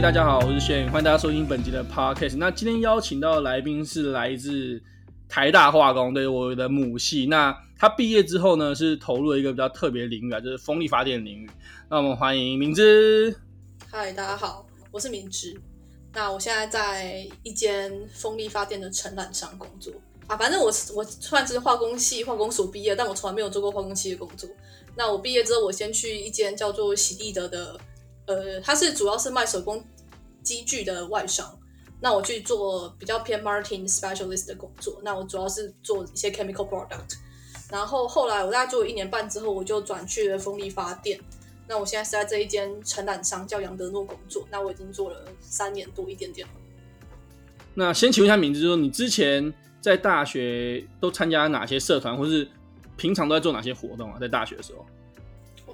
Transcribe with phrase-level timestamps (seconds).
[0.00, 2.36] 大家好，我是炫，欢迎大家收听本集的 Podcast。
[2.36, 4.80] 那今天邀请到的来宾是来自
[5.26, 7.26] 台大化工，对我的母系。
[7.26, 11.50] 那他毕业之后呢，是投入了一个比较特别领域啊，就是风力发电领域。
[11.88, 13.34] 那我们欢迎明芝。
[13.90, 15.58] 嗨，大家好，我是明芝。
[16.12, 19.90] 那我现在在一间风力发电的承揽商工作
[20.26, 20.36] 啊。
[20.36, 24.48] 反正我我算是化工系化工所毕业，但我从来没有做过化工系的工作。
[24.94, 27.80] 那我毕业之后，我先去一间叫做喜利德的。
[28.26, 29.84] 呃，它是主要是卖手工
[30.42, 31.58] 机具的外商。
[32.00, 35.00] 那我去做比较偏 martin specialist 的工作。
[35.02, 37.16] 那我主要是做一些 chemical product。
[37.70, 41.18] 然后后来我大概做了一年半之后，我就转去了风力发电。
[41.66, 44.46] 那我现在是在这一间承揽商叫杨德诺工作。
[44.50, 46.52] 那我已经做了三年多一点点了。
[47.74, 52.46] 那先请问一下名字，就是说你之前在大学都参加哪些社团，或是
[52.96, 54.18] 平常都在做哪些活动啊？
[54.20, 54.84] 在大学的时候？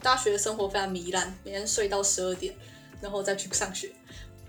[0.02, 2.54] 大学生活非常糜烂，每天睡到十二点，
[3.00, 3.92] 然后再去上学。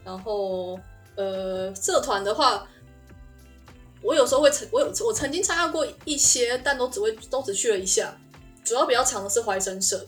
[0.04, 0.80] 然后，
[1.16, 2.68] 呃，社团的话，
[4.02, 8.18] 我有时候会曾我有我曾经参加过一些，但都只会都只去了一下。
[8.64, 10.06] 主要比较长的是怀生社，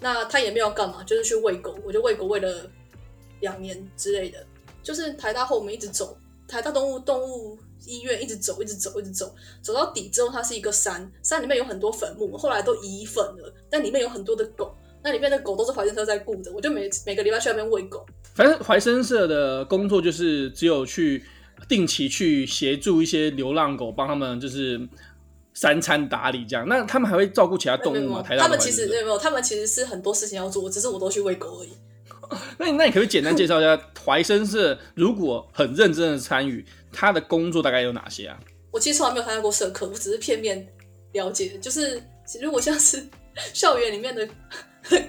[0.00, 2.70] 那他也没有干嘛，就是去喂狗，我就喂狗喂了
[3.40, 4.44] 两年之类的。
[4.82, 6.16] 就是台大后面一直走，
[6.46, 7.58] 台大动物动物。
[7.86, 18.04] 医院一直走，一直走，一直走，走到底之后，它是一个山，山里面有很多坟墓，后来都移坟了，但里面有很多的狗，那里面的狗都是怀生社在顾的，我就每每个礼拜去那边喂狗。
[18.34, 21.24] 反正怀生社的工作就是只有去
[21.68, 24.80] 定期去协助一些流浪狗，帮他们就是
[25.54, 26.66] 三餐打理这样。
[26.68, 28.24] 那他们还会照顾其他动物吗？
[28.26, 31.72] 他们其实没有，没有，他们其实是很多事情要做，只是我都去喂狗而已。
[32.58, 34.78] 那你那你可不可以简单介绍一下怀生社？
[34.94, 38.38] 如果很认真的参与，他的工作大概有哪些啊？
[38.70, 40.68] 我其实从来没有参加过社课，我只是片面
[41.12, 41.56] 了解。
[41.58, 42.00] 就是
[42.42, 43.02] 如果像是
[43.54, 44.28] 校园里面的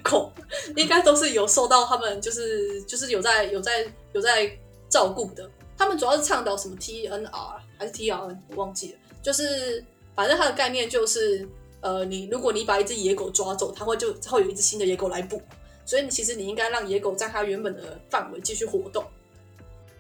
[0.02, 0.32] 狗，
[0.76, 4.52] 应该都是有受到他们就是就是有在有在有在
[4.90, 5.50] 照顾的。
[5.78, 7.30] 他们主要是倡导什么 TNR
[7.78, 8.98] 还是 TRN，我忘记了。
[9.22, 9.84] 就是
[10.16, 11.48] 反正它的概念就是，
[11.82, 15.42] 呃，你如果你把一只野狗抓走，它会就会有一只新的野狗来补。
[15.86, 19.04] 所以你其实你应该让野狗在它原本的范围继续活动。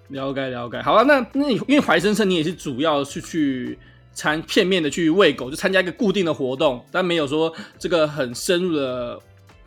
[0.10, 3.78] 了解了解，好啊，那那你因为怀生生你也是主要是去
[4.14, 9.20] 参片面的去喂狗，就参加一个固定的活动，但没有说这个很深入的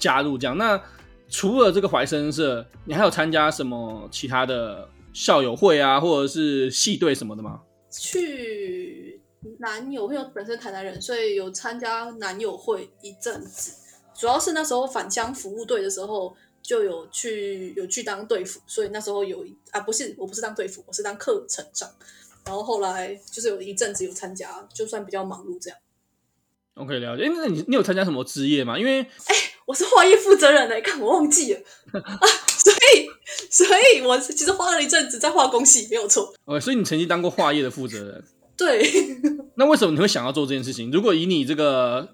[0.03, 0.59] 加入这样。
[0.59, 0.83] 那
[1.29, 7.61] 除了这个怀生社，你还有参加什么其他的校友会啊，或者是系队什么的吗？
[7.91, 9.21] 去
[9.59, 13.73] 男友会，本身台南人，所以有参加男友会一阵子。
[14.15, 21.89] 主要是那时候返乡服务队的时候，就有去有去当队服，所以那时候有啊，不是我不是当队服，我是当课程长。
[22.45, 25.79] 然后后来就是有一阵子有参加，就算比较忙碌这样。
[26.75, 27.25] OK，了解。
[27.25, 28.79] 哎，那你你有参加什么职业吗？
[28.79, 29.35] 因为哎，
[29.73, 31.61] 我是化业负责人哎，看我忘记了
[31.99, 33.09] 啊，所以
[33.49, 36.35] 所以我其实花了一阵子在化工系，没有错。
[36.45, 38.23] OK，所以你曾经当过化业的负责人。
[38.55, 38.83] 对。
[39.55, 40.91] 那为什么你会想要做这件事情？
[40.91, 42.07] 如果以你这个。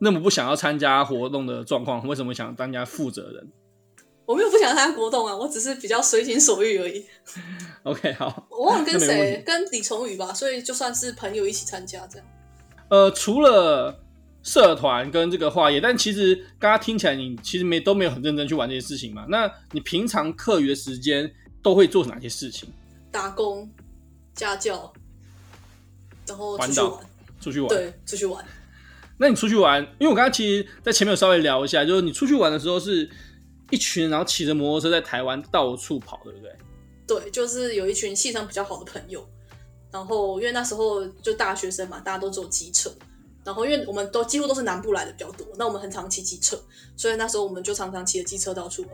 [0.00, 3.50] 那么不想要参加活动的状况，为什么想当家负责人？
[4.26, 7.04] 我没有不想参加活动啊，我只是比较随心所欲而已。
[7.82, 12.26] OK，好，我忘了 跟谁，跟李崇宇吧，所以就算是朋友一起参加这样。
[12.90, 13.98] 呃，除了
[14.42, 19.26] 社团跟这个化业，但其实刚刚听起来你其实没都没有很认真去玩这些事情嘛。
[19.28, 21.30] 那你平常课余的时间
[21.62, 22.68] 都会做哪些事情？
[23.10, 23.70] 打工、
[24.34, 24.92] 家教，
[26.26, 27.00] 然后出去玩，
[27.40, 28.44] 出去玩，对，出去玩。
[29.18, 33.10] 那你出去玩，因为我刚刚其实，在前面有稍微聊一下，就是你出去玩的时候是
[33.70, 36.52] 一群人，然后骑着摩托车在台湾到处跑，对不对？
[37.04, 39.28] 对，就是有一群系上比较好的朋友，
[39.90, 42.92] 然后因为那时候就大学生嘛，大家都坐机车，
[43.48, 46.60] 然后因为我们都几乎都是南部来的比较多，那我们很常骑机车，
[46.98, 48.90] 所以那时候我们就常常骑着机车到处玩。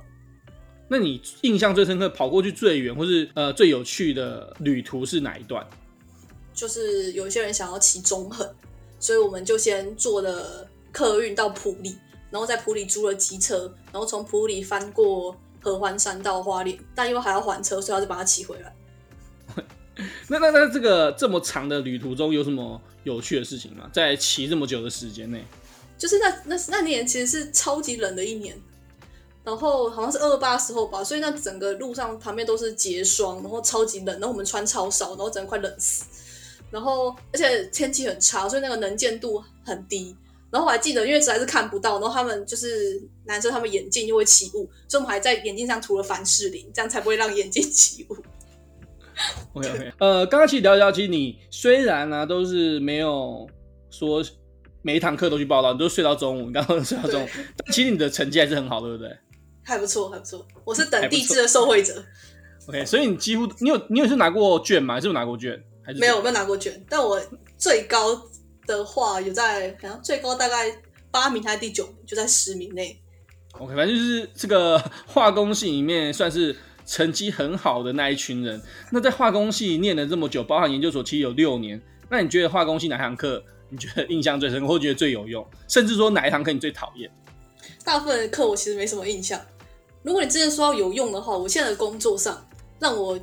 [0.87, 5.67] 那你印象最深刻、跑过去最远或是呃最有趣的旅途是哪一段？
[6.55, 8.49] 就是有一些人想要骑中横。
[9.01, 11.95] 所以我们就先坐了客运到普里，
[12.31, 18.75] 然后在普里租了机车，然后从普里翻过合欢山到花莲，但因为还要还车，所以他就把它骑回来。
[20.29, 23.89] 那那那这个这么长的旅途中有什么有趣的事情吗？
[23.93, 25.45] 在骑这么久的时间内，
[25.97, 28.61] 就是那那那年其实是超级冷的一年，
[29.45, 36.05] 然后好像是二八时候吧，所以那整个路上旁边都是结霜，然后超级冷，然后我们穿超少，然后整个快冷死。
[36.71, 40.17] 然后，而且天气很差，所以那个能见度很低。
[40.51, 48.17] 然后我还记得，因为实在是看不到，然后他们就是男生，他们眼镜又会起雾，所以我们还在眼镜上涂了凡士林，这样才不会让眼镜起雾。
[49.53, 53.49] OK OK，呃，刚刚其实聊一聊，其实你虽然呢、啊、都是没有
[53.91, 54.23] 说
[54.83, 59.17] 每一堂课都去报道，你都睡到中午，你刚刚睡到中午，但其实你的成绩还是很好，对不对？
[59.65, 60.47] 还不错，还不错。
[60.65, 62.05] 我是等地质的受惠者。
[62.69, 64.95] OK，所以你几乎你有你有是拿过卷吗？
[64.95, 65.63] 还是有拿过卷？
[65.83, 67.21] 还是没有没有拿过卷，但我
[67.59, 68.21] 最高
[68.67, 70.75] 的话有在好像最高大概
[71.11, 72.99] 八名还是第九名，就在十名内。
[73.59, 78.61] OK，反正就是这个 化工系里面算是成绩很好的那一群人。
[78.91, 81.81] 那在化工系念了这么久，包含研究所其实有六年。
[82.11, 85.45] 那你觉得化工系哪堂课你觉得印象最深刻，或觉得最有用？
[85.69, 87.11] 甚至说哪一堂课你最讨厌？
[87.83, 89.41] 大部分的课我其实没什么印象。
[90.03, 92.47] 如果你真的说到有用的话，我现在的工作上
[92.79, 93.19] 让我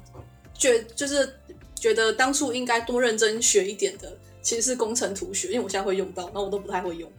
[0.54, 1.32] 觉就是
[1.76, 4.12] 觉得当初应该多认真学一点的，
[4.42, 7.10] 其实是工程图学，因为我现在会用到，那我都不太会用。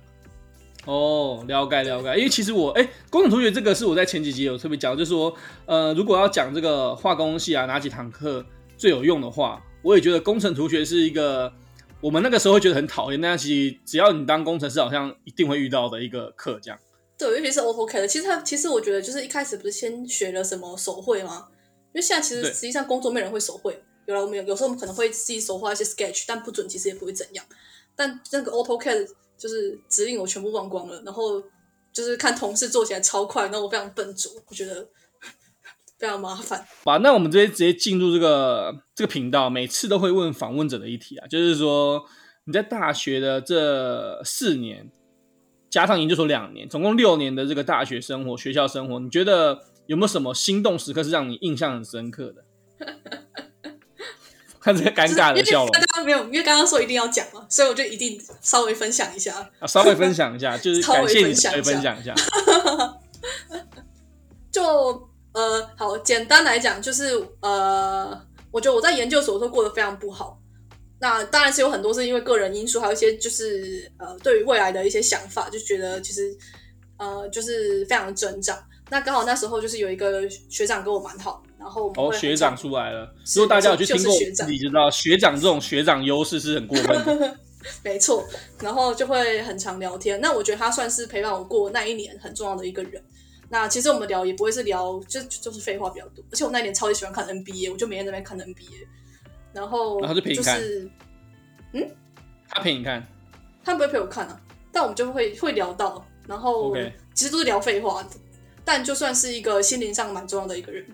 [0.84, 2.16] 哦，了解了解。
[2.16, 5.32] 因为其实我哎，工程同学这个是我在前几集有特别讲，就是说
[5.66, 8.44] 呃，如果要讲这个化工系啊，哪几堂课
[8.76, 11.52] 最有用的话，我也觉得工程图学是一个
[12.00, 16.78] 我们那个时候会觉得很讨厌，但其实只要你当工程师，好像一定会遇到的一个课这样。
[17.16, 21.46] 对，尤其是 AutoCAD，其实它其实我觉得就是一开始不是先学了什么手绘吗？
[21.92, 27.44] 因为现在其实实际上工作没人会手绘，有了我们有有时候我们可能会自己手画一些 Sketch，但不准其实也不会怎样。
[27.94, 29.06] 但那个 AutoCAD
[29.42, 31.42] 就是指令我全部忘光了，然后
[31.92, 34.86] 就是看同事做起来超快，然后我非常笨拙，我觉得
[35.98, 36.64] 非常麻烦。
[36.84, 42.04] 好，那我们直接直接进入这个这个频道，每次都会问访问者的一题啊，就是说
[42.44, 44.92] 你在大学的这四年。
[45.70, 52.44] 加上研究所两年，总共六年的这个大学生活、学校生活，你觉得有没有什么心动时刻是让你印象很深刻的？
[54.62, 55.70] 看这个尴尬的笑容。
[55.72, 59.50] 刚刚没有，因为刚刚说一定要讲嘛，所以我就一定稍微分享一下。
[59.58, 62.14] 啊， 稍微分享一下， 就是感谢你稍微分享一下。
[64.50, 68.20] 就呃，好，简单来讲，就是呃，
[68.50, 70.38] 我觉得我在研究所的时候过得非常不好。
[71.00, 76.32] 那当然是有很多是因为个人因素，还有一些就是呃，对于未来的一些想法，就觉得其实
[76.98, 78.64] 呃，就是非常的挣扎。
[78.90, 83.14] 那刚好那时候就是有一个学长跟我蛮好，然后哦，学长出来了。
[83.36, 87.38] 如果大家有去听过，自己知道学长这种学长优势是很过分的。
[87.84, 88.26] 没错，
[88.60, 90.20] 然后就会很常聊天。
[90.20, 93.00] 那我觉得他算是陪伴我过那一年很重要的一个人。
[93.48, 96.24] 那其实我们聊也不会是聊，就就是废话比较多。
[96.32, 98.86] 而且我那一年超级喜欢看 NBA，我就每天在那边看 NBA。
[99.52, 100.60] 然后，然后就陪你看，
[101.74, 101.88] 嗯，
[102.48, 103.06] 他陪你看，
[103.62, 104.40] 他不会陪我看啊，
[104.72, 106.74] 但我们就会会聊到，然后
[107.14, 108.10] 其实都是聊废话的，
[108.64, 110.84] 但就算是一个心灵上蛮重要的一个人，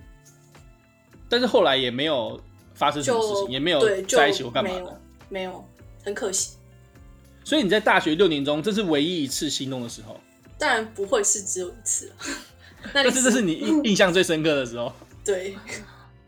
[1.29, 2.41] 但是后来也没有
[2.75, 4.99] 发生什么事情，也没有在一起或干嘛的，没有，
[5.29, 5.65] 没有，
[6.05, 6.57] 很可惜。
[7.45, 10.19] 所以你在大学六年中，这是唯一一次心动的时候？
[10.59, 12.13] 当然不会是只有一次，
[12.93, 14.93] 但是 这是你印 印象最深刻的时候，
[15.25, 15.55] 对。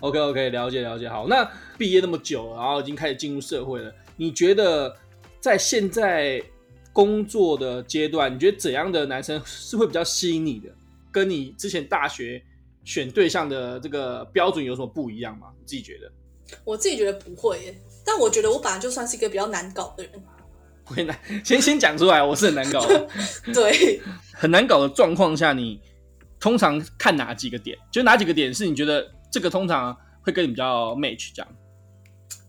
[0.00, 1.06] OK OK，了解了解。
[1.06, 4.97] 好，那毕业那么久，然后已经开始进入社会了，你觉得
[5.41, 6.43] 在现在
[6.91, 10.70] 工作的阶段，你觉得怎样的男生是会比较吸引你的？
[11.12, 12.43] 跟你之前大学
[12.90, 15.46] 选对象的这个标准有什么不一样吗？
[15.56, 16.10] 你自己觉得？
[16.64, 20.12] 我自己觉得不会耶，但我觉得我本来就算是一个比较难搞的人。
[20.84, 21.16] 会难？
[21.44, 23.08] 先先讲出来，我是很难搞的。
[23.54, 24.00] 对，
[24.32, 25.81] 很难搞的状况下，你
[26.40, 27.78] 通常看哪几个点？
[27.92, 29.09] 就哪几个点是你觉得？
[29.32, 31.49] 这个通常会跟你比较 match 这样，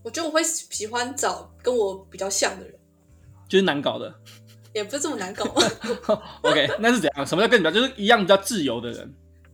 [0.01, 2.73] 我觉得我会喜欢找跟我比较像的人，
[3.47, 4.11] 就是难搞的，
[4.73, 5.45] 也不是这么难搞。
[6.41, 7.23] OK，那是怎样？
[7.23, 7.79] 什么叫跟你比较？
[7.79, 9.13] 就是一样比较自由的人。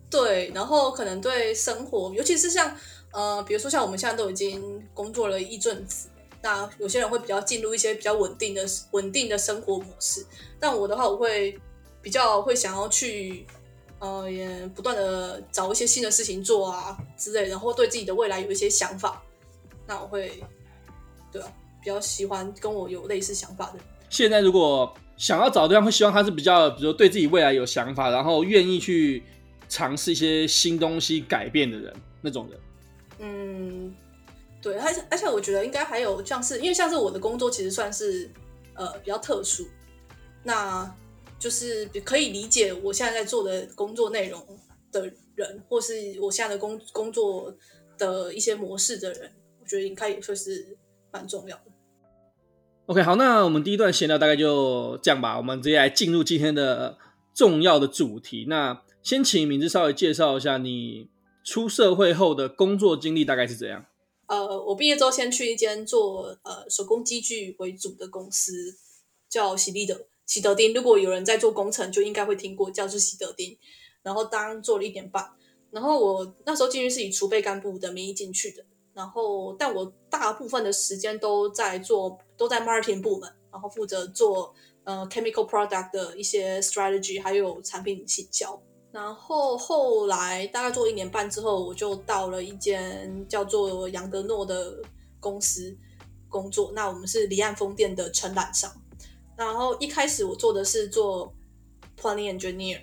[0.10, 2.76] 对，然后可能对生活，尤其是像
[3.12, 6.10] 呃，比如说像我们现在都已经工作了一阵子，
[6.42, 10.26] 那有些人会比较进入一些比较稳定的稳定的生活模式，
[10.60, 11.60] 但我的话，我会
[12.02, 13.46] 比较会想要去。
[14.00, 19.24] 呃，也不断的找一些新的事情做啊之类，然后对自己的未来有一些想法。
[19.88, 20.40] 那我会，
[21.32, 23.80] 对啊，比较喜欢跟我有类似想法的。
[24.08, 29.24] 现在如果想要找对象，会希望他是比较，比如对自己未来有想法，然后愿意去
[29.68, 32.60] 尝试一些新东西、改变的人那种人。
[33.20, 33.96] 嗯，
[34.62, 38.30] 对，而且而且我觉得应该还有像是，因为像是我的工作其实算是
[38.76, 39.66] 呃比较特殊，
[40.44, 40.94] 那。
[41.40, 44.44] 就是可以理解我现在在做的工作内容
[44.92, 45.06] 的
[45.36, 47.56] 人，或是我现在的工工作
[47.96, 49.32] 的一些模式的人，
[49.62, 50.76] 我觉得应该也算是
[51.12, 51.64] 蛮重要的。
[52.88, 56.98] OK，好，那我们第一段闲聊大概就这样吧，我们直接来进入今天的
[57.36, 58.48] 重要的主题。
[58.50, 61.08] 那先请名字稍微介绍一下你
[61.42, 63.86] 出社会后的工作经历大概是怎样？
[64.28, 68.52] 呃，我毕业之后先去一间做呃手工机具为主的公司，
[69.30, 70.08] 叫喜利德。
[70.26, 73.58] 喜德丁，如果有人在做工程，就应该会听过，叫做喜德丁。
[74.04, 75.26] 然后当做了一年半，
[75.72, 78.66] 然后我那时候进去是以储备干部的名义进去的。
[78.94, 88.62] 然后，但我大部分的时间都在做，都在 marketing 部门，然后负责做呃 chemical product 的一些 strategy，还有产品行销。
[88.98, 94.82] 然后后来大概做一年半之后，我就到了一间叫做杨德诺的
[95.20, 95.77] 公司
[96.27, 96.72] 工作。
[96.74, 98.72] 那我们是离岸风电的承揽商。
[99.36, 101.32] 然后一开始我做的是做
[101.96, 102.82] planning engineer。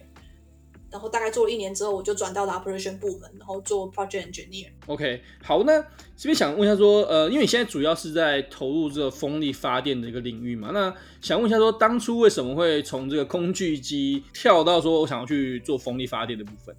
[0.94, 4.68] 然后大概做了一年之后，我就转到了 operation 部门，然后做 project engineer。
[4.86, 5.82] OK，好，那
[6.16, 16.76] 这边想问一下说，呃，因为你现在主要是在投入这个风力发电的一个领域嘛，那想问一下说，当初为什么会从这个工具机跳到说我想要去做风力发电的部分？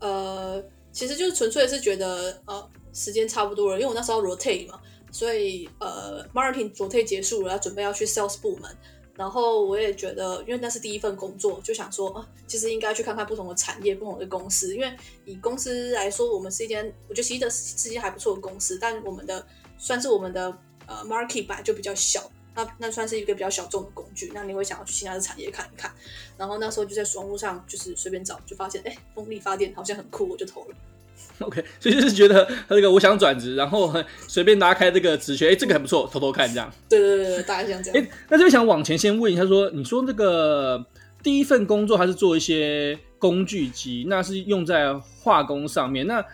[0.00, 4.80] 呃，其实就是纯粹是觉得呃时间差不多了，因为我那时候 rotate 嘛，
[5.12, 8.68] 所以呃 marketing rotate 结束了，要准备要去 sales 部门。
[9.16, 14.74] 然后我也觉得，因为那是第一份工作，就想说啊，其实应该去看看不同的产业、不同的公司。
[14.74, 14.92] 因为
[15.24, 19.46] 以公司来说，我们是一间我觉得其实是一间还不错的公司，但我们的
[19.78, 24.32] 算是我们的呃 market 版就比较小，那那算是一个比较小众的工具。
[24.34, 25.94] 那你会想要去其他的产业看一看。
[26.36, 30.76] 然后那时候就在网络上就是随便找，就发现哎，风力发电好像很酷，我就投了。
[31.40, 33.92] OK，所以就是觉得他这个我想转职，然后
[34.28, 36.72] 随便拉开这个职缺，哎，这个很不错，偷偷看这样。
[36.88, 38.00] 对对对对，大概像这样。
[38.00, 40.86] 哎，那这边想往前先问一下，说你说这个
[41.24, 46.24] 第一份工作还是做一些工具机，那是用在化工上面，那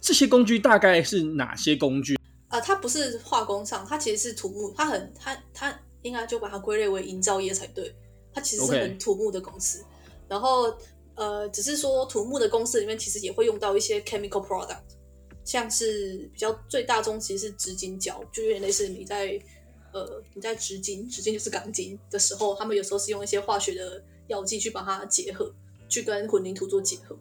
[0.00, 2.14] 这些工具大概是哪些工具？
[2.48, 7.94] 啊、呃，它不是化工上，它其实是土木，它很它它应该就把它归类为营造业才对，
[8.32, 9.84] 它其实是很土木的公司.
[10.26, 10.74] 然后。
[11.18, 14.78] 呃，只是说土木的公司里面其实也会用到一些 chemical product，
[15.44, 19.36] 像是比较最大宗其实是直筋胶，就有点类似你在
[19.92, 25.52] 呃你在直筋，直筋就是钢筋的时候，他们有时候是用一些化学的药剂去把它结合，
[25.88, 27.18] 去跟混凝土做结合。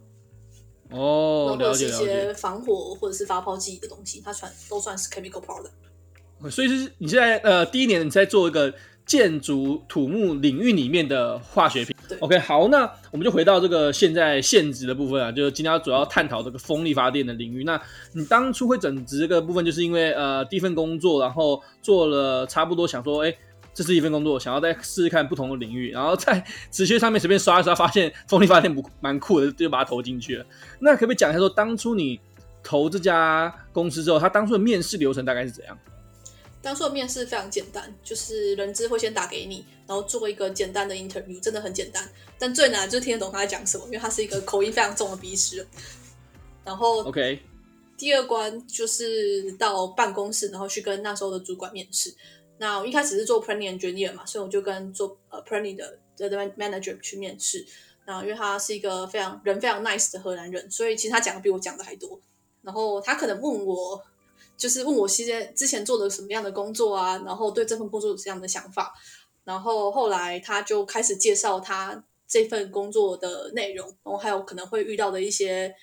[0.91, 1.97] 哦，了解了解。
[1.97, 6.51] 或者是一些防火或者是发泡剂的东西，它算都算是 chemical product。
[6.51, 8.73] 所以是你现在呃第一年你在做一个。
[9.07, 11.95] 建筑土木领域里面的化学品。
[12.19, 17.63] ，OK，好，那我们就回到这个现在现职的部分啊，就是今天要主要探讨这个风力发电的领域。
[17.63, 17.79] 那
[18.13, 23.35] 你当初会整职这个部分，就是因为呃第一份工作，然后做了差不多，想说，哎，
[23.73, 30.45] 这是一份工作，想要再试试看不同的领域，然后在 职缺上面随便刷一刷，发现风力发电不蛮酷的，就把它投进去了。
[30.79, 32.19] 那可不可以讲一下说，当初你
[32.63, 35.77] 投这家公司之后，他当初的面试流程大概是怎样？
[36.67, 42.05] 当初的面试非常简单，就是人资会先打给你，然后做一个简单的 interview，真的很简单。
[42.37, 45.65] 但最难就是听得懂他在讲什么，因为他是一个口音非常重的鼻师。
[46.65, 47.39] 然后，OK，
[47.97, 52.13] 第二关就是到办公室，然后去跟那时候的主管面试。
[52.57, 57.65] 那我一开始是做 planning engineer 嘛，所以我就跟做呃 planning 的的 manager 去面试。
[58.05, 62.19] 那因为他是一个非常人非常 nice 的荷兰人，所以其实他讲的比我讲的还多。
[62.61, 64.03] 然后他可能问我。
[64.57, 68.93] 就是问我之前之前做的什么样的工作啊，然后对这份工作有什么样的想法，
[69.43, 75.73] 然后后来他就开始介绍他这份工作的内容，然后还有可能会遇到的一些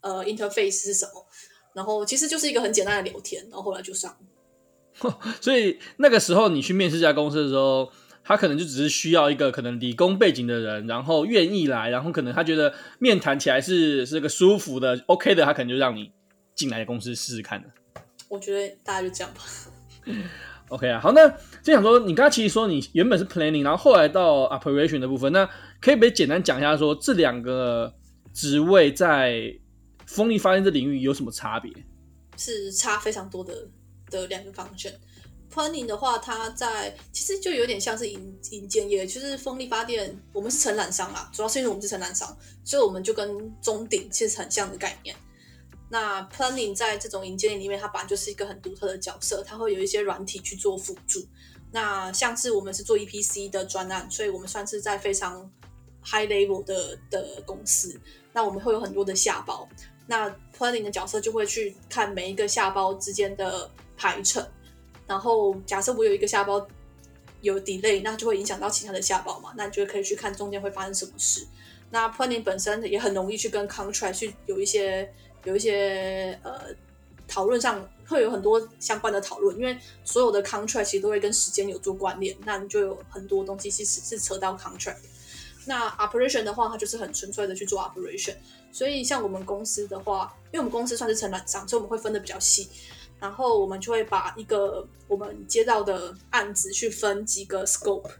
[0.00, 1.26] 呃 interface 是什么，
[1.74, 4.16] 然后其实就是一个很简单的聊天，然后后来就上。
[5.40, 7.90] 所以那个时候你去面试这家公司的时候，
[8.22, 16.12] 他可能就只是需要一个可能理工背景的人，然后愿意来，然后可能他觉得面谈起来是是个舒服的 OK 的，他可能就让你
[16.54, 17.68] 进来公司试试看的。
[18.34, 19.40] 我觉得大家就这样吧。
[20.68, 21.28] OK 啊，好，那
[21.62, 25.48] 就想说，你刚刚其实说你原本是 planning，然后后来到 operation 的部分，那
[25.80, 27.94] 可以不可以简单讲一下，说这两个
[28.32, 29.54] 职位在
[30.06, 31.72] 风力发电这领域有什么差别？
[32.36, 33.68] 是差非常多的
[34.10, 34.90] 的两个方向。
[35.52, 45.14] planning 的话，它在其实就有点像是营营建业，就是风力发电，我们是承揽商啊，主要是因为我们是承揽商，所以我们就跟中鼎其实很像的概念。
[45.94, 51.24] 那 planning 在这种营建里面，它本来就是一个很独特的角色，它会有一些软体去做辅助。
[51.70, 55.48] 那像是我们是做 EPC 的专案，所以我们算是在非常
[56.04, 57.96] high level 的的公司。
[58.32, 59.68] 那我们会有很多的下包，
[60.08, 64.44] 那 planning 的角色就会去看每一个下包之间的排程。
[65.06, 66.66] 然后假设我有一个下包
[67.40, 71.46] 有 delay，那就会影响到其他的下包嘛，那你就可以去看中间会发生什么事。
[71.90, 75.08] 那 planning 本身也很容易去跟 contract 去有一些。
[75.44, 76.66] 有一些呃
[77.28, 84.98] 讨论上会有很多相关的讨论，因为所有的 contract 其实都会跟时间有做关联，那你就有很多东西其实是扯到 contract。
[85.66, 88.34] 那 operation 的话，它就是很纯粹的去做 operation。
[88.70, 92.68] 所以像我们公司的话，因为我们公司算是承揽商，所以我们会分的比较细，
[93.18, 98.10] 然后我们就会把一个我们接到的案子去分几个 scope。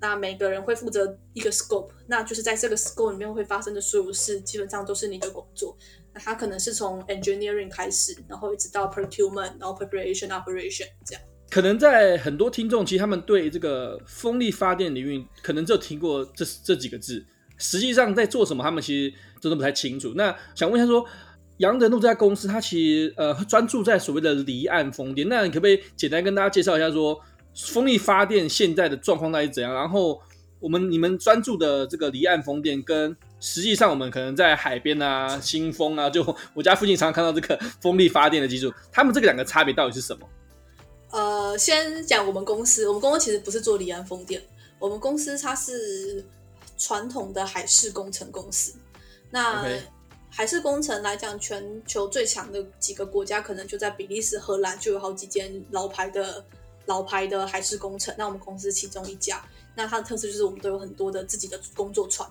[0.00, 5.76] 那每个人会负责一个 scope，那就是在这个 scope 里面会发生的所有事，基本上都是你的工作。
[6.14, 11.22] 那他可能是从 engineering 开始，然后一直到 procurement，然后 preparation operation 这样。
[11.50, 17.22] 可能在很多听众，其实他们对这个风力发电领域，可能只有听过这这几个字，
[17.58, 20.14] 实际上在做什么，他们其实真的不太清楚。
[20.16, 21.04] 那想问一下说，
[21.58, 27.20] 杨德禄这家公司，它其实呃专注在所谓的离岸风电，那你可不可以简单跟大家介绍一下说，
[27.52, 29.74] 说风力发电现在的状况到底怎样？
[29.74, 30.22] 然后
[30.58, 40.28] 我们你们专注的这个离岸风电，跟实际上我们可能在海边啊、新风啊，就我家附近常常看到这个风力发电的技术，他们这个两个差别到底是什么？
[41.10, 44.40] 呃，先讲我们公司，我们公司其实不是做离岸风电，
[44.78, 46.24] 我们公司它是
[46.78, 48.72] 传统的海事工程公司。
[49.30, 49.66] 那.
[50.34, 56.42] 海事工程来讲，全球最强的几个国家可能就在比利时、荷兰，就有好几间老牌的
[56.86, 58.14] 老牌的海事工程。
[58.16, 59.44] 那我们公司其中一家，
[59.76, 62.26] 那它的特色就是我们都有很多的自己的工作船。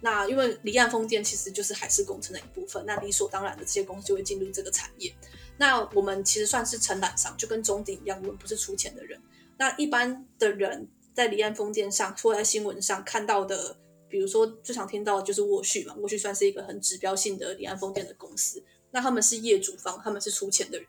[0.00, 5.12] 那因为离岸风电其实就是海事工程的一部分，那理所当然的这些公司就会进入这个产业。
[5.56, 9.20] 那我们其实算是承揽商，就跟中鼎一样，我们不是出钱的人。
[9.56, 13.76] 那一般的人在离岸风电上或在新闻上看到的，
[14.08, 18.62] 比如说最常听到的就是沃旭嘛，沃旭算是一个很指标性的离岸风电的公司。
[18.92, 20.86] 那他们是业主方，他们是出钱的人。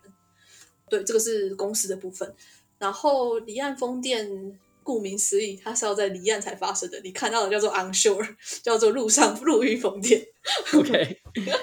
[0.87, 2.31] 对，这个是公司的部分。
[2.77, 4.59] 然后离岸风电。
[4.83, 6.99] 顾名思义，它是要在离岸才发生的。
[7.03, 10.21] 你看到的叫做 onshore，叫做陆上 陆域风电。
[10.73, 11.17] OK，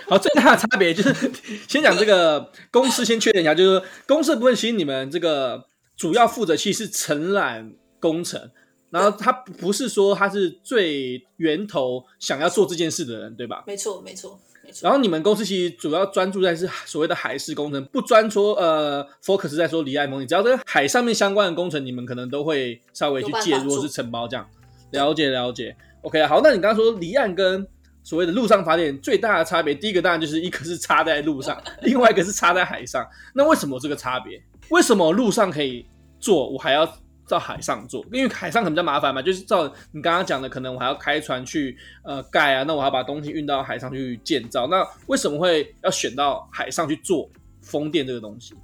[0.06, 1.30] 好，最大的差别就是
[1.68, 8.50] 先讲这个公司，先确认一下，就是公司的部分，其实你们这个主要负责其实是承揽工程，
[8.90, 13.64] 然后他不是说他是最源头想要做这件事的人，对吧？
[13.66, 14.40] 没错，没错。
[14.82, 24.46] 然后你们公司其实主要专注在是所谓的海事工程，不专说呃 focus 在说离岸风电，只要跟海上面相关的工程，你们可能都会稍微去介入或是承包这样。
[24.90, 27.66] 了解了解，OK 好，那你刚刚说离岸跟
[28.02, 33.06] 所谓的陆上发电最大的差别，第一个当然就是一个是插在路上， 另外一个是插在海上。
[33.34, 34.40] 那为什么这个差别？
[34.70, 35.86] 为什么陆上可以
[36.20, 36.86] 做，我还要？
[37.28, 44.66] 到海上做，因为海上可能比较麻烦嘛，就是照你刚刚讲的，可能我还要开船去呃盖啊，那我还要把东西运到海上去建造。
[44.66, 47.28] 那为什么会要选到海上去做
[47.62, 48.54] 风电这个东西？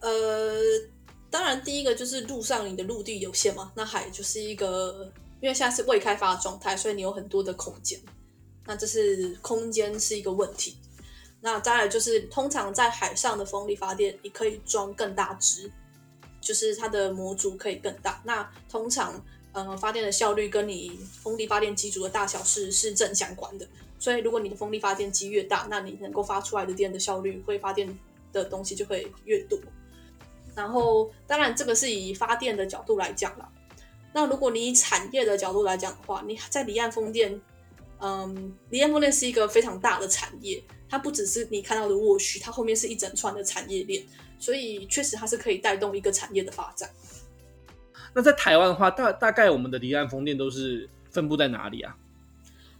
[0.00, 0.10] 呃，
[1.30, 8.00] 当然第一个就是陆上你的陆地有限嘛，那海就是一个，因为现在是未开发的状态，所以你有很多的空间，
[8.64, 10.76] 那这是空间是一个问题。
[11.40, 15.70] 那再来就是通常在海上的风力发电，你可以装更大只。
[16.48, 23.68] 就是它的模组可以更大，那通常，呃，发电的效率跟你风力发电机组的大小是是正相关的。
[23.98, 27.86] 所以，如果你的风力发电机越大，那你能够发出来的电的效率会发电
[28.32, 29.58] 的东西就会越多。
[30.54, 33.46] 然后，当然这个是以发电的角度来讲啦。
[34.14, 37.38] 那如果你以产业的角度来讲的话，你在离岸风电，
[38.00, 44.04] 嗯，离岸风电是一个非常大的产业，它不只是你看到的卧虚，它后面是一整串的产业链。
[44.40, 46.88] 所以确实它是可以带动一个产业的发展。
[48.14, 51.96] 那在台湾的话，大大概我们的离岸风电都是分布在哪里啊？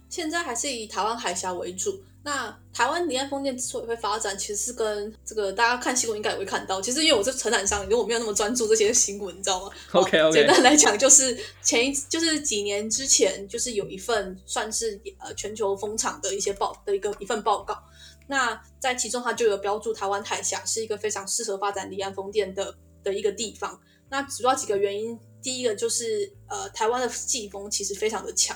[0.07, 2.01] 现在还是以台湾海峡为主。
[2.21, 6.81] 那台湾离岸风电之所以会发展，其实是跟这个大家看新闻应该也会看到。
[6.81, 9.71] 其实因为我是承揽商，因为我没有那么专注这些新闻，你知道吗？
[9.93, 10.37] OK OK。
[10.37, 17.81] 简单来讲，就是前一就是几年之前，就是有一份算是呃全球风场的一些报的一个一份报告。
[18.27, 23.79] 那在其中，它就有标注台湾海峡是一个非常适合发展离岸风电的的一个地方。
[24.09, 28.55] 那主要几个原因，第一个就是呃，台湾的季风其实非常的强，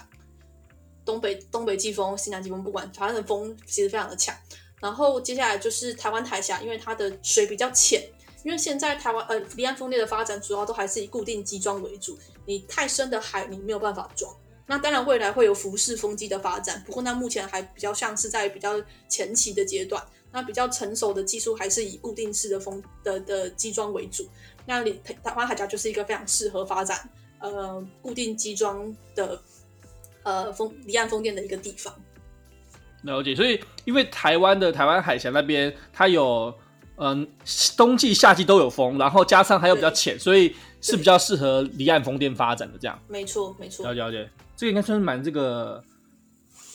[1.05, 4.35] 东北东北季风、西南季风，不管台湾的风其实非常的强。
[4.79, 8.03] 然后接下来就是台湾海峡，因为它的水比较浅，
[8.43, 14.35] 因为现在台湾呃离岸风电的发展主要都还是以固定机装为主，你太深的海你没有办法装。
[14.65, 20.03] 那当然，未来会有浮式风机的发展，不过那目前还比较像是在比较前期的阶段。
[20.35, 24.27] 那比较成熟的技术还是以固定式的风的的机装为主。
[24.65, 27.07] 那里台湾海峡就是一个非常适合发展
[27.39, 29.39] 呃固定机装的
[30.23, 31.93] 呃风离岸风电的一个地方。
[33.03, 36.53] 了解，所以因为台湾的台湾海峡那边它有
[36.95, 37.27] 嗯、呃、
[37.75, 42.97] 冬季夏季都有风，然后加上还有比较浅，所以是比较适合离岸风电发展的这样。
[43.07, 43.85] 没错，没错。
[43.85, 44.29] 了解，了解。
[44.55, 45.83] 这个应该算是蛮这个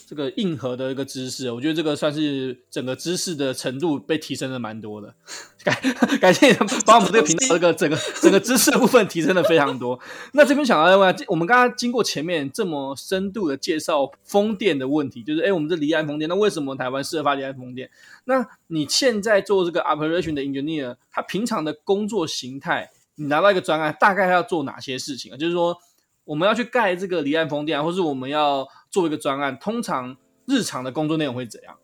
[0.09, 5.13] 这个硬核的一个知识，我觉得这个算是整个知识的程度被提升了蛮多的。
[5.63, 5.77] 感
[6.19, 9.99] 感谢你把我们这个频道这个整个整个知识的部分提升了非常多。
[10.33, 17.91] 那这边想要问，我们刚刚经过前面这么深度的介绍风电的问题，就是哎，我们这离岸风电，那为什么台湾适合发离岸风电？
[18.25, 25.37] 那你现在做这个 operation 的 engineer，他平常的工作形态，你拿到一个专案，大概要做哪些事情啊？
[25.37, 25.77] 就是说。
[26.25, 31.77] 我们要去盖这个离岸风电，或是我们要做一个专案，通常日常的工作内容会怎样？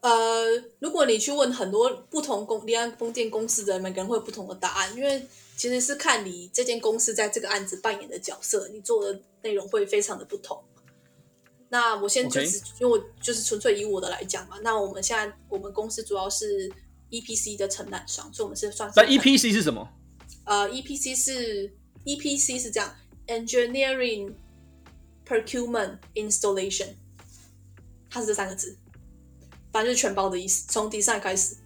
[0.00, 0.44] 呃，
[0.80, 10.62] 如果你去问很多不同公离岸风电公司的人，每个人会有不同的答案，因为其实是看你这间公司在这个案子扮演的角色，你做的内容会非常的不同。
[11.70, 14.58] 那我现在就是.因为我就是纯粹以我的来讲嘛。
[14.62, 16.70] 那我们现在我们公司主要是
[17.10, 18.94] EPC 的承揽商，所以我们是算是。
[19.00, 19.88] 那 EPC 是什么？
[20.44, 21.72] 呃，EPC 是
[22.04, 22.94] EPC 是这样
[23.26, 24.34] ，Engineering
[25.26, 26.88] Procurement Installation，
[28.10, 28.76] 它是这三个字，
[29.72, 31.56] 反正就是全包的意思，从 design 开始，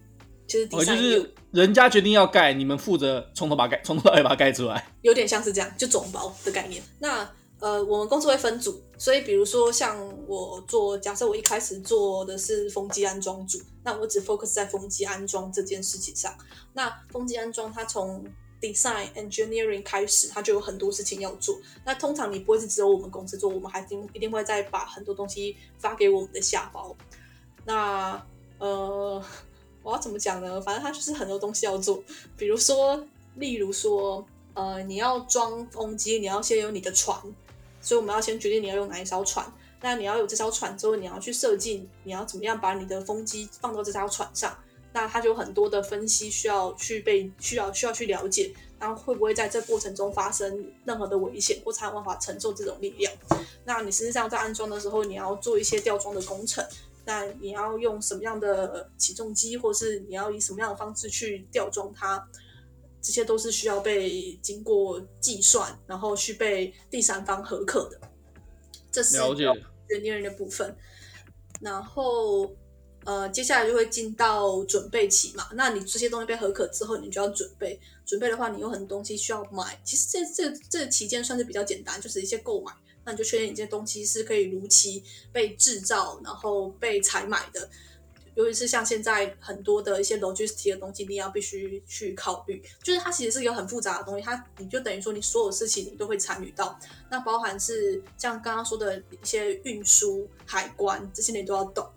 [0.47, 6.81] 其实 design、哦、就是人家决定要盖，你们负责从头把盖， 从头到尾把它盖出来，有点像是这样，就总包的概念。
[6.99, 16.33] 那呃，我们公司会分组，所以比如说像我做，假设我一开始做的是风机安装组，那我只 focus 在风机安装这件事情上。
[16.71, 18.23] 那风机安装它从
[18.61, 21.57] design engineering 开始，它就有很多事情要做。
[21.85, 26.95] 那通常你不会是只有我们公司做，我们还一定一定会再把很多东西发给我们的下包。
[27.65, 28.21] 那
[28.57, 29.23] 呃，
[29.83, 30.59] 我要怎么讲呢？
[30.61, 32.03] 反正它就是很多东西要做，
[32.37, 37.17] 比如说，例如说，呃，你要装风机，你要先有你的船。
[37.81, 39.45] 所以我们要先决定你要用哪一艘船。
[39.81, 44.53] 那你要有这艘船之后，你要去设计你要怎么样把你的风机放到这艘船上。
[44.93, 53.11] 那它就有很多的分析需要去被需要需要去了解，然后会不会在这过程中发生任何的危险，或才有办法承受这种力量。
[53.65, 56.65] 那你实际上在安装的时候，你要做一些吊装的工程。
[57.05, 62.23] 那你要用什么样的起重机，或是你要以什么样的方式去吊装它？
[63.01, 67.99] 这些都是需要被经过计算，然后去被第三方核可的。
[68.91, 69.45] 这是了解
[69.87, 70.75] 人年人的部分。
[71.61, 72.53] 然后，
[73.09, 75.47] 呃，接下来就会进到准备期嘛。
[75.53, 77.79] 那你这些东西被核可之后，你就要准备。
[78.05, 79.81] 准备的话，你有很多东西需要买。
[79.83, 82.71] 其实这这这期间算是比较简单，就是一些购买。
[83.03, 87.67] 那你就确认你这些东西是可以如期被制造，然后被采买的。
[88.35, 92.61] 尤其是像现在很多的一些 logistics 的东西，你要必须去考虑。
[92.83, 96.79] 就是它其实是一个很复杂的东西，它你就等于说你所有事情你都会参与到。
[97.09, 101.89] 那包含是像刚刚说的一些运输、海关这些你都要懂。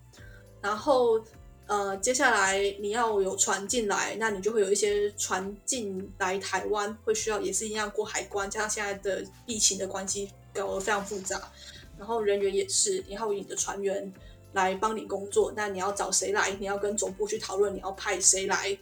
[0.62, 1.20] 然后
[1.66, 11.50] 呃，接下来你要有船进来，那你就会有一些船进来台湾会需要也是一样过海关，加上现在的疫情的关系搞得非常复杂。
[11.98, 14.10] 然后人员也是，然后你的船员。
[14.54, 16.50] 来帮你工作，那你要找谁来？
[16.60, 18.78] 你要跟总部去讨论，你要派谁来？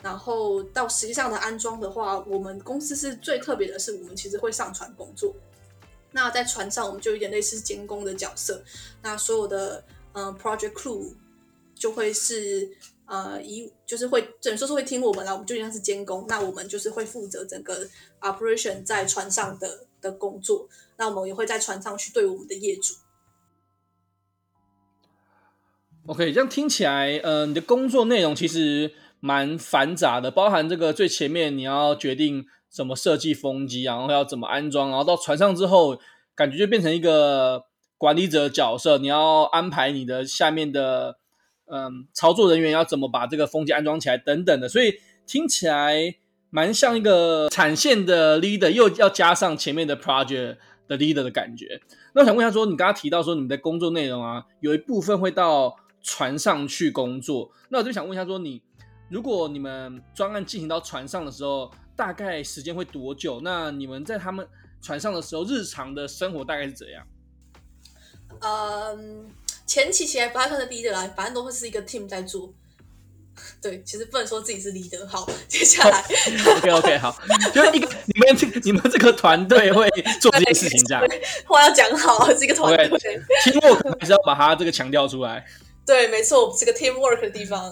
[0.00, 5.34] 然后到实际上的安装的话，我们公司是最特别的是，我们其实会上船工作。
[6.12, 8.62] 那在船上，我们就有点类似监工的角色。
[9.02, 11.14] 那所有的、呃、project crew
[11.74, 12.70] 就会是
[13.06, 16.24] 呃以就是会整说是会听我们啦，我们就像是监工。
[16.28, 17.86] 那我们就是会负责整个
[18.20, 20.68] operation 在船上的的工作。
[20.96, 22.94] 那我们也会在船上去对我们的业主。
[26.06, 35.96] OK，这样听起来，呃，你的工作内容其实蛮繁杂的，包含这个最前面你要决定怎么设计风机，然后要怎么安装，然后到船上之后，
[36.34, 37.64] 感觉就变成一个
[38.02, 41.18] 管理者角色，你要安排你的下面的，
[41.66, 46.16] 嗯、操作人员要怎么把这个风机安装起来等等的，所以听起来
[46.50, 50.56] 蛮像一个产线的 leader，又要加上前面的 project
[50.88, 51.80] 的 leader 的感觉。
[52.12, 58.60] 那我想问一下，说你刚刚提到说你们的工作内容啊，有一部分会到船上去工作，那我就想问一下，说你
[59.08, 63.40] 如果你们专案进行到船上的时候，大概时间会多久？
[63.44, 64.44] 那你们在他们
[64.80, 67.06] 船上的时候，日常的生活大概是怎样？
[68.42, 69.30] 嗯，
[69.66, 72.52] 前期其实不太算是 leader 啦，反正都会是一个 team 在做。
[73.62, 75.06] 对，其实不能说自己是 leader。
[75.06, 76.04] 好，接下来
[76.56, 77.16] ，OK OK，好，
[77.54, 79.88] 就一个你们这你们这个团队会
[80.20, 81.02] 做这件事情，这样
[81.46, 82.86] 话要讲好，是一个团队
[83.44, 85.44] ，teamwork 还是要把它这个强调出来。
[85.86, 87.70] 对，没错，这个 teamwork 的地方。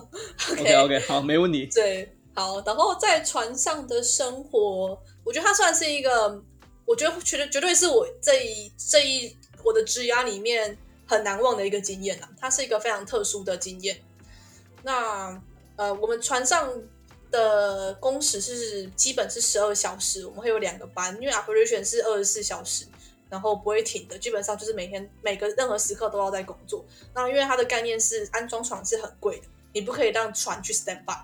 [0.50, 1.66] OK OK, okay 好，没问题。
[1.66, 6.42] 对，好，然后在船上的生活，我觉得它算是一个，
[6.86, 14.00] 我觉得绝对绝对是我这一这一我的职涯里面很难忘的一个经验啊，它是一个非常特殊的经验。
[14.82, 15.40] 那
[15.76, 16.72] 呃，我们船上
[17.30, 22.86] 的工时是基本是十二小时，我们会有两个班，因为 operation 是二十四小时。
[23.30, 26.84] 然后不会停的，基本上就是每天每个任何时刻都要在工作。
[27.14, 31.16] 那因为它的概念是安装船是很贵的，你不可以让船去 stand by。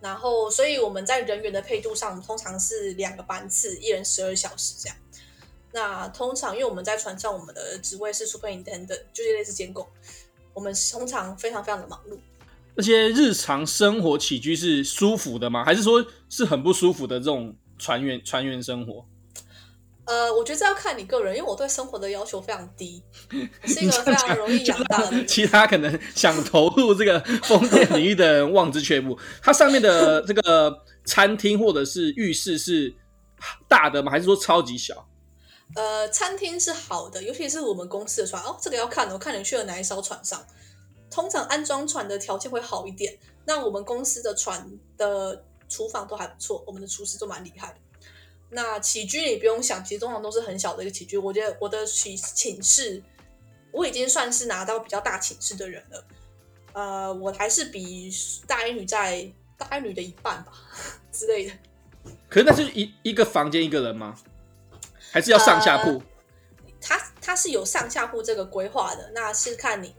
[0.00, 4.96] 然后，所以我们在人员的配度上，通常是两个班次，一人十二小时这样。
[5.74, 9.84] 那通常因为我们在船上，我们的职位是 superintendent，就是类似监工。
[10.54, 12.16] 我们通常非常非常的忙碌。
[12.76, 15.64] 那些日常生活起居是舒服的吗？
[15.64, 19.04] 还是说是很不舒服的这种船员船员生活？
[20.04, 23.02] 呃，我觉得这要看你个人，因为我对生活的要求非常低，
[23.64, 25.24] 是一个非常容易养大的。
[25.26, 29.18] 其他可能想投入这个风电领域的人望之却步。
[29.42, 32.94] 它上面的这个餐厅或者是浴室是
[33.66, 34.12] 大的吗？
[34.12, 35.04] 还是说超级小？
[35.76, 40.44] 呃，餐厅是好的，尤其是我们公司的船哦，这个要看我看你去了哪一艘船上。
[41.10, 43.16] 通常安装船的条件会好一点。
[43.44, 47.76] 那我们公司的船的厨房都还不错，我们的厨师都蛮厉害的。
[48.50, 51.16] 那起居你不用想，其实通常都是很小的一个起居。
[51.16, 53.02] 我觉得我的寝寝室，
[53.72, 56.04] 我已经算是拿到比较大寝室的人了。
[56.72, 58.10] 呃，我还是比
[58.46, 60.52] 大一女在大一女的一半吧
[61.12, 61.52] 之类的。
[62.28, 64.16] 可是那是一一个房间一个人吗？
[65.14, 66.02] 还是要上下铺？
[66.80, 69.94] 他、呃、他是有上下铺这个规划的，那是看你。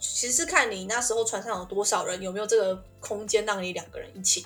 [0.00, 4.44] 其实是看你那时候船上有多少人，有没有这个空间让你两个人一起。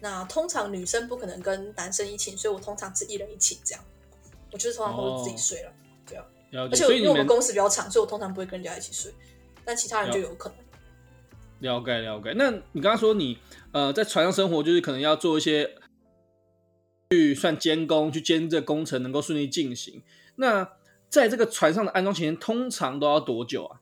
[0.00, 3.84] 那通常女生不可能跟男生一起，所以我通常是一人一起这样。
[4.50, 5.72] 我就是通常都是自己睡了，
[6.04, 6.24] 对啊。
[6.52, 9.14] 而且因为我们公司比较长，所以我通常不会跟人家一起睡，
[9.64, 10.58] 但其他人就有可能。
[11.60, 12.32] 了解了解。
[12.36, 13.38] 那你刚刚说你
[13.70, 15.76] 呃在船上生活，就是可能要做一些
[17.12, 20.00] 去算监工，去监这工程能够顺利进行。
[20.36, 20.76] 那
[21.08, 23.80] 在这个船上的安装期间，通常都要多久啊？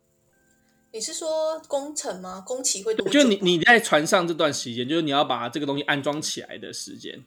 [0.92, 2.42] 你是说工程吗？
[2.46, 3.12] 工期会多久？
[3.12, 7.22] 就你你在船上这段时间，就是你要把这个东西安装起来的时间。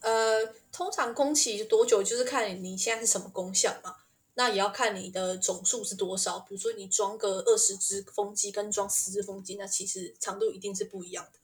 [0.00, 3.96] 呃，通常工期多久，就是看你现在是什么工项嘛。
[4.34, 6.40] 那也要看你的总数是多少。
[6.40, 11.38] 比如说你装个二十只风机，跟装十只风机，那其实长度一定是不一样的。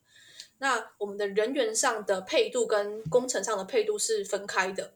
[0.60, 4.92] 那我们的人员上的配度跟工程上的配度是分开的，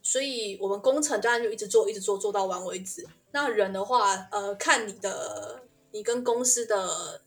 [0.00, 3.04] 所以我们工程当然就一直做，一直做，做到完为止。
[3.32, 5.62] 那人的话，呃，看你的。
[5.90, 7.18] 你跟公司的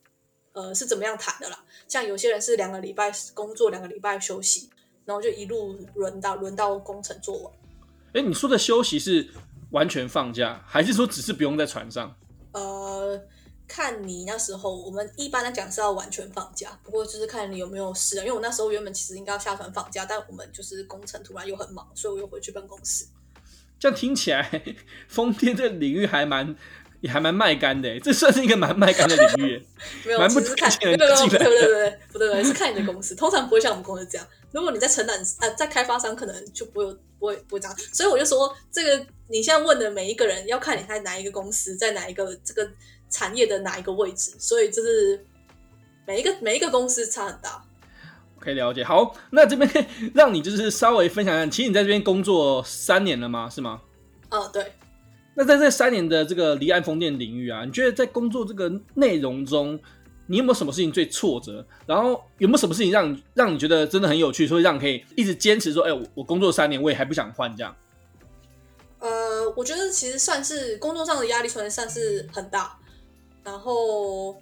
[0.54, 1.64] 呃是怎么样谈的啦？
[1.88, 4.70] 像有些人是两个礼拜工作，两个礼拜休息，
[5.04, 7.52] 然后就一路轮到轮到工程做完。
[8.14, 9.30] 哎，你说的休息是
[9.72, 12.16] 完全放假，还是说只是不用在船上？
[12.52, 12.62] 呃，
[13.72, 18.22] 看你那时候，我们一般来讲是要完全放假，不过就是看你有没有事啊。
[18.22, 23.06] 因为我那时候原本其实应该要下船放假，但我们就是工程突然又很忙，所以我又回去办公室。
[23.80, 24.62] 这样听起来，
[25.08, 26.54] 风电这个领域还蛮。
[27.02, 29.66] 也还蛮卖干的，这算是一个蛮卖干的领域。
[30.06, 33.16] 没有，蛮不是看对对对对对不对对，是看你的公司。
[33.16, 34.28] 通常不会像我们公司这样。
[34.52, 36.86] 如果你在承揽啊，在开发商可能就不会
[37.18, 37.76] 不会不会这样。
[37.92, 42.72] 所以我就说，这个你现在问的每一个人，要看你在哪一个公司，在哪一个这个
[43.12, 44.32] 产业的哪一个位置。
[44.40, 45.24] 所以就是
[46.08, 47.64] 每一个每一个公司差很大。
[48.40, 48.84] 可以了解。
[48.84, 49.70] 好，那这边
[50.16, 53.48] 让你就是稍微分享一下，其实你在这边工作三年了吗？
[53.48, 53.80] 是吗？
[54.30, 54.72] 嗯，对。
[55.36, 59.80] 那在这三年的这个离岸风电领域啊，你觉得在工作这个内容中，
[60.26, 61.66] 你有没有什么事情最挫折？
[61.86, 67.76] 然后有没有什么事情让你让你觉得真的很有趣，所以让你可以一直坚持说，哎、欸，我我工作三年，我也还不想换这样？
[69.00, 72.78] 呃，我觉得其实算是工作上的压力，算算是很大。
[73.44, 74.36] 然后，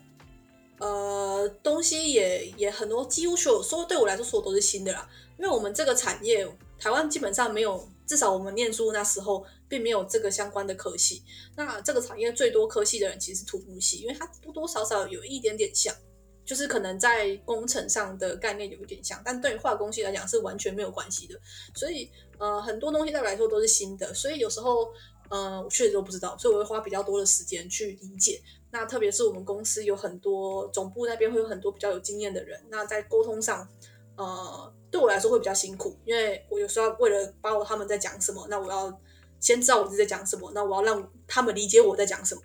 [0.79, 5.09] 呃，东西也也很多，几乎所有说对我来说，所有都是新的啦。
[5.37, 6.47] 因为我们这个产业，
[6.79, 9.45] 台湾基本上没有，至少我们念书那时候。
[9.69, 11.21] 并没有这个相关的科系，
[11.55, 15.95] 那这个产业最多科系的人其实是土木系，因为它多多少少有一点点像，
[16.43, 21.39] 就是可能在工程上的概念有一点像，但对于化工系来讲是完全没有关系的。
[21.75, 22.09] 所以
[22.39, 24.91] 呃，很多东西对我来说都是新的，所以有时候
[25.29, 28.41] 呃，我确实都不知道，所以我会花比较多的时间去理解。
[28.71, 33.67] 那特别是我们公司有很多总部那边会有很多比较有经验的人，那在沟通上
[34.15, 38.99] 呃，对我来说会比较辛苦，因为我有时候为了把我他们在讲什么，那我要。
[39.41, 42.41] 先知道我自己在讲什么，那我要让他们理解我在讲什么。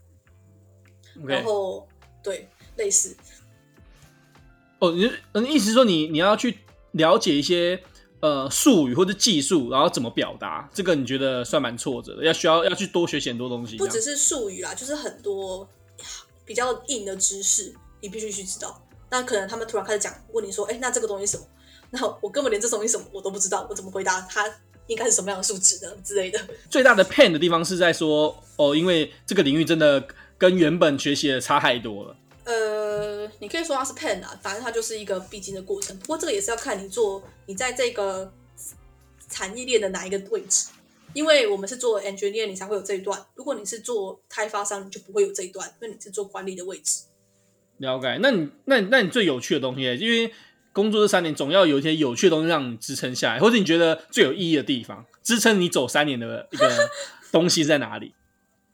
[1.26, 1.88] 然后，
[2.22, 3.16] 对，类似。
[4.78, 5.10] 哦，你
[5.40, 6.56] 你意思是说你你要去
[6.92, 7.82] 了解一些
[8.20, 10.70] 呃术语或者技术，然后怎么表达？
[10.72, 13.76] 这个你觉得算蛮挫折的，要需要要去多学很多东西。
[13.76, 15.68] 不只是术语啦，就是很多
[16.44, 18.80] 比较硬的知识，你必须去知道。
[19.11, 21.46] 那可能他们突然开始讲，问你说：“哎，那这个东西什么？”
[21.90, 24.44] 那我根本连这东西什么我都不知道，我怎么回答他？
[24.87, 26.38] 应该是什么样的数值呢之类的。
[26.68, 32.14] 最大的 pain 的地方是在说哦，因为这个领域真的跟原本学习的差太多了。
[32.44, 35.98] 呃，你可以说它是 pain 啊，反正它就是一个必经的过程。
[36.00, 38.30] 不过这个也是要看你做你在这个
[39.30, 40.66] 产业链的哪一个位置，
[41.14, 43.24] 因为我们是做 engineer，你才会有这一段。
[43.35, 47.05] 如果你是做开发商，你就不会有这一段，因为你是做管理的位置。
[47.79, 48.18] 了解。
[48.20, 50.33] 那你那你那你最有趣的东西，因为。
[50.74, 56.90] 工作这三年，总要有一些有趣的东西让你支撑下来，或者你觉得最有意义的地方，支撑你走三年的一个
[57.31, 58.12] 东西在哪里？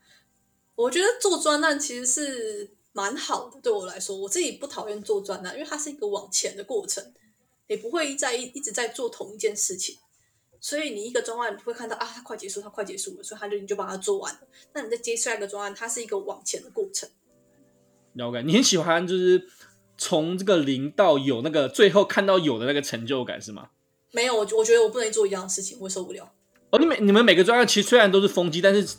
[0.77, 7.05] 我觉得做专案其实是蛮好的，对我来说，我自己不讨厌做专案，因为它是一个往前的过程，
[7.69, 9.99] 你不会在一一直在做同一件事情，
[10.61, 14.41] 所以你一个专案你会看到啊，它快结束，它快结束了，所以它就你就把它做完了。
[14.75, 17.09] 那你再接下一个专案，它是一个往前的过程。
[18.13, 19.49] 了解，你很喜欢就是。
[20.03, 23.69] 从这个零到有，那个最后看到有的那个成就感是吗？
[24.13, 26.33] 没有，我我觉得我不能做一样的事情，我受不了。
[26.71, 28.97] 哦，你每你们每个专案其实虽然都是风机，但是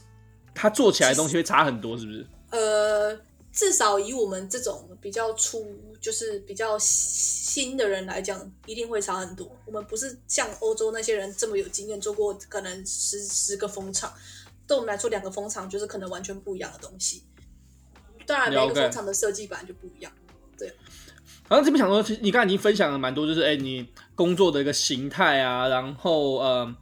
[0.54, 2.28] 它做起来的东西会差很多，是不是？
[2.52, 3.20] 呃，
[3.52, 5.66] 至少以我们这种比较初，
[6.00, 9.50] 就是比较新的人来讲，一定会差很多。
[9.66, 14.14] 我们不是像欧洲那些人这么有经验，做过可能十十个风场，
[14.66, 17.24] 对我们来说，两个风场就是可能完全不一样的东西。
[18.26, 20.12] 当然，每个风场的设计本来就不一样。
[20.58, 20.68] 对。
[21.48, 26.76] 然后这边想说，其实你刚才已经分享了蛮多，就是哎，你工作的一个形态啊，然后呃。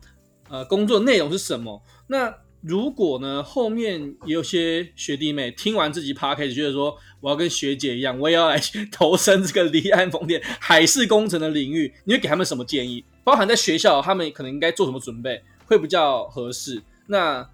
[0.51, 1.79] 呃，工作内容是什么？
[2.07, 13.03] 那如果呢，后面也有些学弟妹听完这集 podcast 觉得说，我要跟学姐一样，我也要来投身这个离岸风电海事工程的领域，你会给他们什么建议？
[13.23, 16.81] 包含在学校，他们可能应该做什么准备会比较合适？
[17.07, 17.47] 那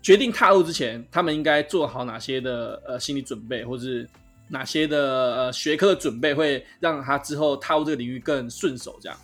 [0.00, 4.08] 决定踏入之前，他们应该做好哪些的呃心理准备，或是
[4.48, 8.96] 哪些的呃学科的准备，会让他之后踏入这个领域更顺手？
[9.00, 9.18] 这样。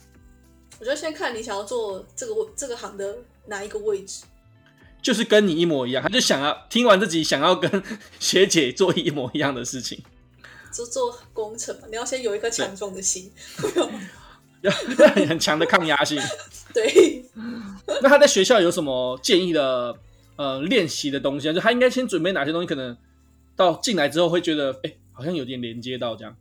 [0.79, 4.25] 我觉得先看你想要做这个位这个行的哪一个位置，
[5.03, 7.83] 就是跟你一模一样，他就想要听完自己，想要跟
[8.19, 9.99] 学姐做一模一样的事情，
[10.73, 11.89] 就做工程嘛。
[11.89, 13.33] 你要先有一颗强壮的心，
[14.63, 16.21] 要要很强的抗压性。
[16.75, 17.25] 对。
[17.87, 19.97] 那他在学校有什么建议的
[20.37, 21.53] 呃练习的东西啊？
[21.53, 22.67] 就他应该先准备哪些东西？
[22.67, 22.97] 可能
[23.57, 26.37] 到进来之后会觉得，哎、欸，好像有点连接到这样。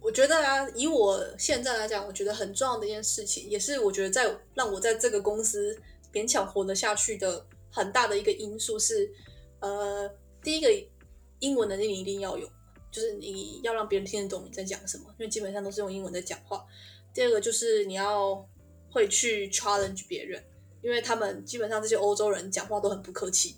[0.00, 5.78] 我觉得啊，以我现在来讲，我觉得很重要的一件事情，也是我觉得在让我在这个公司
[6.12, 9.10] 勉强活得下去的很大的一个因素是，
[9.60, 10.08] 呃，
[10.42, 10.68] 第一个
[11.38, 12.48] 英文能力你一定要有，
[12.90, 16.64] 就是你要让别人听得懂你在讲什么，因为基本上都是用英文在讲话。
[17.12, 18.46] 第二个就是你要
[18.90, 20.42] 会去 challenge 别人，
[20.82, 23.56] 因为他们基本上这些欧洲人讲话都很不客气，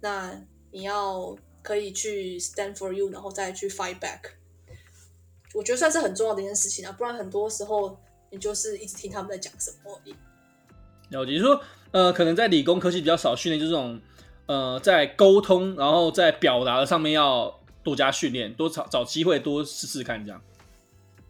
[0.00, 4.20] 那你要可以去 stand for you，然后再去 fight back。
[5.52, 7.98] 我觉得算是很重要的一件事情啊，不然很多时候
[8.30, 10.14] 你就是一直听他们在讲什么而已。
[11.10, 11.60] 了解，就是说，
[11.92, 14.00] 呃，可能在理工科系比较少训练，就是这种，
[14.46, 20.40] 呃，在沟通，然后在表达的上面要多加训练，多找找机会，多试试看这样。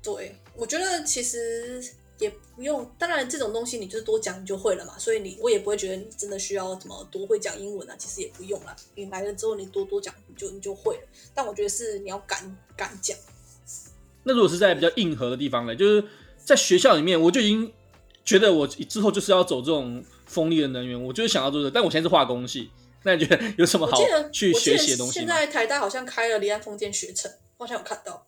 [0.02, 1.82] 对，我觉得其实
[2.18, 11.02] 也不用，当然这种东西你就是多讲你就会了嘛，所以你我也不会觉得你真的需要怎么多会讲英文啊，其实也不用啦，你来了之后你多多讲你就你就会了，
[11.34, 13.16] 但我觉得是你要敢敢讲。
[14.22, 15.74] 那如果是在比较硬核的地方呢？
[15.74, 16.04] 就是
[16.36, 17.72] 在学校里面，我就已经
[18.22, 21.70] 觉得我之后就是要走这种风力的能源，我就是想要做这个。
[21.70, 22.70] 但我现在是化工系，
[23.02, 23.98] 那你觉得有什么好
[24.32, 25.14] 去学习的东西？
[25.14, 28.26] 现在台大好像开了离岸风电学程，我好像有看到。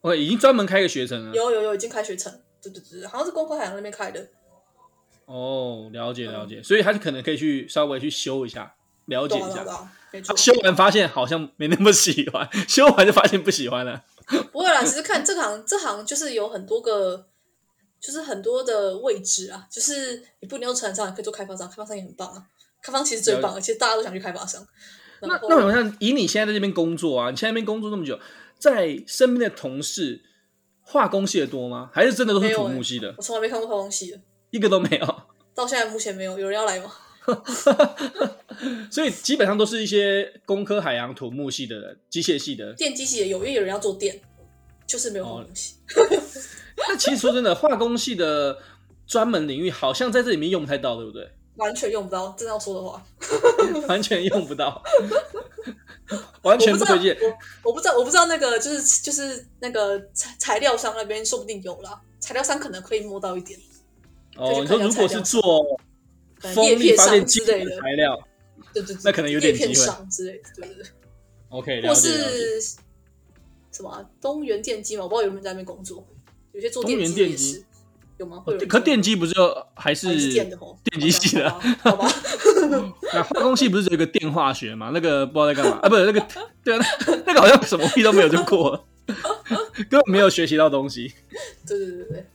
[0.00, 1.34] 哦，已经专门开个学程了。
[1.34, 4.28] 有有有，已经开学程，对对对，好像是工科海洋那边开的。
[5.26, 8.74] 哦，了解了解，嗯、所以他是可能可以去稍微去修一下，
[9.06, 9.64] 了解一下。
[10.34, 14.04] 修完发现好像没那么喜欢， 修完就发现不喜欢了。
[14.52, 17.26] 不会啦，其实看这行，这行就是有很多个，
[18.00, 19.66] 就是很多的位置啊。
[19.70, 22.42] 就是你不一定要船上，你可以做开发商，开发商也很棒啊。
[22.82, 24.66] 开发商其实最棒的，其实大家都想去开发商。
[25.20, 28.18] 那那我想以你现在在这边工作啊，你现在那边工作那么久，
[28.56, 30.22] 在身边的同事，
[30.80, 31.90] 化工系的多吗？
[31.92, 33.08] 还是真的都是土木系的？
[33.08, 35.22] 欸、我从来没看过化工系的，一个都没有。
[35.54, 36.92] 到现在目前没有，有人要来吗？
[38.90, 44.20] 所以基本上都是一些工科、海洋、土木系的人，机械系的，电机系也有，因为有人要做电，
[44.86, 45.74] 就是没有化工系。
[46.86, 48.58] 那、哦、其实说真的，化工系的
[49.06, 51.28] 专门领域好像在这里面用不太到，对不对？
[51.56, 53.02] 完全用不到，真要说的话，
[53.88, 54.82] 完全用不到，
[56.42, 57.16] 完全不推荐。
[57.64, 63.58] 我不知道，我不知道那个就是就是那个材材料商那边说不定有啦，材料商可能可以摸到一点。
[64.36, 65.42] 哦，你说如果是做。
[66.40, 68.16] 风力发电机类的材料，
[68.72, 69.74] 对对对，那可能有点机会。
[70.08, 70.86] 之类的，对对对。
[71.48, 72.60] OK，或是
[73.72, 75.02] 什么、啊、东元电机嘛？
[75.02, 76.06] 我不知道有没有在那边工作。
[76.58, 77.62] 有些做电机也是
[78.16, 78.42] 有吗？
[78.44, 78.66] 会有。
[78.66, 80.50] 可电机不是就还是电
[81.00, 81.48] 机系的？
[81.80, 82.10] 好吧。
[83.14, 84.90] 那化工系不是只有一个电化学嘛？
[84.92, 85.88] 那个不知道在干嘛啊？
[85.88, 86.26] 不是那个，
[86.64, 86.84] 对啊，
[87.24, 88.84] 那个好像什么屁都没有就过了，
[89.88, 91.12] 根本没有学习到东西。
[91.64, 92.26] 对对对对。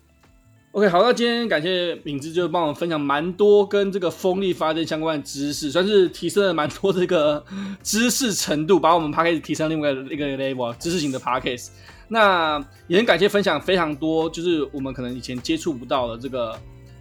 [0.72, 7.46] OK，好，那今天感谢敏芝就帮我们分享蛮多跟这个风力发电相关的知识，算是提升了蛮多这个
[7.84, 11.68] 知识程度，把我们 p a c k a g e 提升另外一个 level，知识型的 Podcast。
[12.14, 16.56] 那也很感谢分享非常多，就是我们可能以前接触不到的这个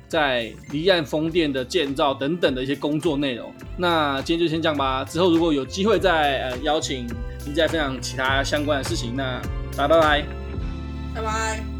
[0.08, 3.52] 在离岸风电的建造等等的一些工作内容。
[3.76, 7.06] 那今天就先这样吧，之后如果有机会再呃邀请
[7.44, 9.38] 您再分享其他相关的事情，那
[9.76, 10.24] 大家拜拜，
[11.16, 11.71] 拜拜。